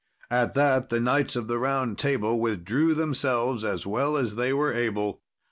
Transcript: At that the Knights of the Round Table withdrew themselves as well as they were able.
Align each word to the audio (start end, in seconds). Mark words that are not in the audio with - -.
At 0.31 0.55
that 0.55 0.89
the 0.89 0.99
Knights 0.99 1.35
of 1.35 1.45
the 1.47 1.59
Round 1.59 1.95
Table 1.95 2.39
withdrew 2.39 2.95
themselves 2.95 3.63
as 3.63 3.85
well 3.85 4.17
as 4.17 4.33
they 4.33 4.51
were 4.51 4.73
able. 4.73 5.21